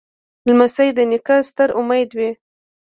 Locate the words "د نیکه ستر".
0.97-1.69